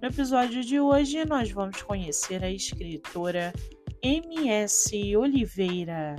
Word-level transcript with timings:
No 0.00 0.08
episódio 0.08 0.62
de 0.62 0.78
hoje, 0.78 1.24
nós 1.24 1.50
vamos 1.50 1.80
conhecer 1.80 2.44
a 2.44 2.50
escritora 2.50 3.50
M.S. 4.02 5.16
Oliveira 5.16 6.16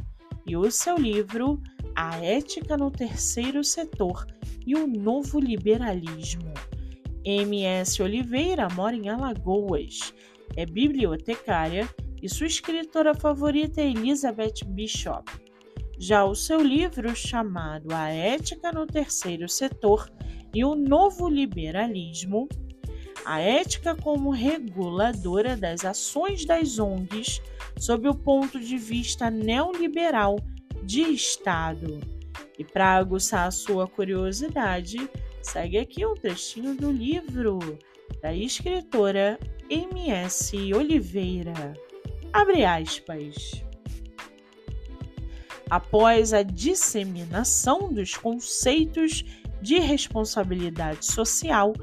e 0.48 0.58
o 0.58 0.72
seu 0.72 0.98
livro 0.98 1.62
A 1.96 2.18
Ética 2.18 2.76
no 2.76 2.90
Terceiro 2.90 3.64
Setor 3.64 4.26
e 4.66 4.74
o 4.76 4.88
Novo 4.88 5.40
Liberalismo. 5.40 6.52
M.S. 7.24 8.02
Oliveira 8.02 8.68
mora 8.70 8.96
em 8.96 9.10
Alagoas, 9.10 10.12
é 10.56 10.66
bibliotecária 10.66 11.88
e 12.20 12.28
sua 12.28 12.48
escritora 12.48 13.14
favorita 13.14 13.80
é 13.80 13.92
Elizabeth 13.92 14.66
Bishop. 14.66 15.32
Já 16.00 16.26
o 16.26 16.34
seu 16.34 16.62
livro, 16.62 17.16
chamado 17.16 17.94
A 17.94 18.10
Ética 18.10 18.72
no 18.72 18.88
Terceiro 18.88 19.48
Setor 19.48 20.10
e 20.52 20.66
o 20.66 20.74
Novo 20.74 21.30
Liberalismo, 21.30 22.50
a 23.28 23.42
ética 23.42 23.94
como 23.94 24.30
reguladora 24.30 25.58
das 25.58 25.84
ações 25.84 26.46
das 26.46 26.80
ONGs 26.80 27.42
sob 27.78 28.08
o 28.08 28.16
ponto 28.16 28.58
de 28.58 28.78
vista 28.78 29.30
neoliberal 29.30 30.38
de 30.82 31.02
Estado. 31.02 32.00
E 32.58 32.64
para 32.64 32.96
aguçar 32.96 33.46
a 33.46 33.52
sua 33.52 33.86
curiosidade, 33.86 35.10
segue 35.42 35.78
aqui 35.78 36.06
um 36.06 36.14
trechinho 36.14 36.74
do 36.74 36.90
livro 36.90 37.60
da 38.22 38.34
escritora 38.34 39.38
M.S. 39.70 40.74
Oliveira. 40.74 41.74
Abre 42.32 42.64
aspas. 42.64 43.62
Após 45.70 46.32
a 46.32 46.44
disseminação 46.44 47.92
dos 47.92 48.16
conceitos 48.16 49.26
de 49.62 49.80
responsabilidade 49.80 51.06
social, 51.06 51.74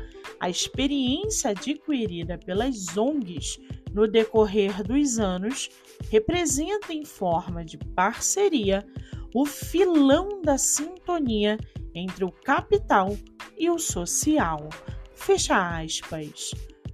a 0.44 0.50
experiência 0.50 1.52
adquirida 1.52 2.36
pelas 2.36 2.94
ONGs 2.98 3.58
no 3.94 4.06
decorrer 4.06 4.82
dos 4.82 5.18
anos 5.18 5.70
representa 6.10 6.92
em 6.92 7.02
forma 7.02 7.64
de 7.64 7.78
parceria 7.78 8.86
o 9.34 9.46
filão 9.46 10.42
da 10.42 10.58
sintonia 10.58 11.56
entre 11.94 12.26
o 12.26 12.30
capital 12.30 13.16
e 13.56 13.70
o 13.70 13.78
social. 13.78 14.68
Fecha 15.14 15.80
aspas. 15.80 16.50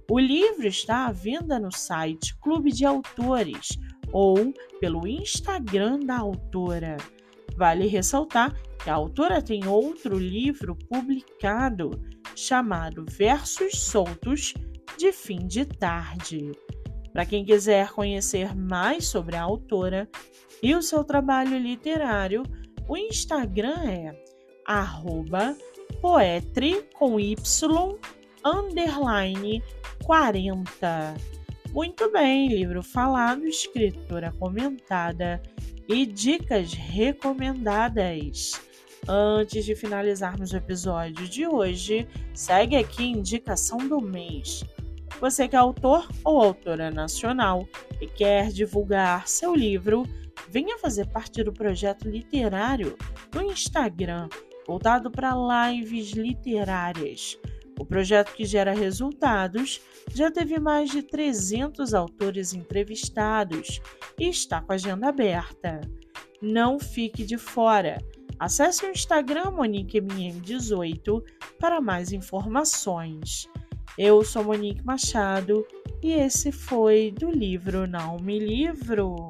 O 0.09 0.17
livro 0.17 0.65
está 0.65 1.07
à 1.07 1.11
venda 1.11 1.59
no 1.59 1.73
site 1.73 2.33
Clube 2.39 2.71
de 2.71 2.85
Autores 2.85 3.77
ou 4.13 4.53
pelo 4.79 5.05
Instagram 5.05 5.99
da 5.99 6.19
autora. 6.19 6.95
Vale 7.57 7.85
ressaltar 7.87 8.55
que 8.81 8.89
a 8.89 8.93
autora 8.93 9.41
tem 9.41 9.67
outro 9.67 10.17
livro 10.17 10.73
publicado 10.89 11.99
chamado 12.35 13.05
Versos 13.07 13.79
Soltos 13.79 14.53
de 14.97 15.11
Fim 15.11 15.47
de 15.47 15.65
Tarde. 15.65 16.51
Para 17.13 17.25
quem 17.25 17.43
quiser 17.43 17.91
conhecer 17.91 18.55
mais 18.55 19.07
sobre 19.07 19.35
a 19.35 19.41
autora 19.41 20.09
e 20.63 20.73
o 20.75 20.81
seu 20.81 21.03
trabalho 21.03 21.57
literário, 21.57 22.43
o 22.87 22.97
Instagram 22.97 23.83
é 23.83 24.15
poetre 26.01 26.83
com 26.93 27.19
y 27.19 27.35
underline 28.45 29.61
40. 30.03 31.15
Muito 31.71 32.11
bem, 32.11 32.49
livro 32.49 32.83
falado, 32.83 33.45
escritora 33.45 34.31
comentada 34.39 35.41
e 35.87 36.05
dicas 36.05 36.73
recomendadas. 36.73 38.70
Antes 39.07 39.65
de 39.65 39.75
finalizarmos 39.75 40.53
o 40.53 40.57
episódio 40.57 41.27
de 41.27 41.47
hoje, 41.47 42.07
segue 42.33 42.75
aqui 42.75 43.03
indicação 43.03 43.79
do 43.79 43.99
mês. 43.99 44.63
Você 45.19 45.47
que 45.47 45.55
é 45.55 45.59
autor 45.59 46.07
ou 46.23 46.41
autora 46.41 46.91
nacional 46.91 47.67
e 47.99 48.07
quer 48.07 48.49
divulgar 48.49 49.27
seu 49.27 49.55
livro, 49.55 50.03
venha 50.49 50.77
fazer 50.77 51.07
parte 51.07 51.43
do 51.43 51.51
projeto 51.51 52.07
literário 52.07 52.95
no 53.33 53.41
Instagram, 53.41 54.29
voltado 54.67 55.09
para 55.09 55.71
lives 55.71 56.11
literárias. 56.11 57.37
O 57.79 57.85
projeto 57.85 58.33
que 58.33 58.45
gera 58.45 58.73
resultados 58.73 59.81
já 60.13 60.29
teve 60.29 60.59
mais 60.59 60.91
de 60.91 61.01
300 61.01 61.95
autores 61.95 62.53
entrevistados 62.53 63.81
e 64.19 64.29
está 64.29 64.61
com 64.61 64.71
a 64.71 64.75
agenda 64.75 65.09
aberta. 65.09 65.81
Não 66.39 66.79
fique 66.79 67.25
de 67.25 67.37
fora. 67.37 67.97
Acesse 68.41 68.83
o 68.87 68.89
Instagram 68.89 69.51
MoniqueMM18 69.51 71.23
para 71.59 71.79
mais 71.79 72.11
informações. 72.11 73.47
Eu 73.95 74.23
sou 74.25 74.43
Monique 74.43 74.83
Machado 74.83 75.63
e 76.01 76.13
esse 76.13 76.51
foi 76.51 77.11
do 77.11 77.29
livro 77.29 77.85
Não 77.85 78.17
Me 78.17 78.39
Livro. 78.39 79.27